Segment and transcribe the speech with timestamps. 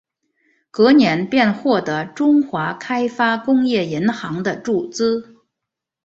[0.71, 5.35] 隔年便获得中华开发工业银行的注资。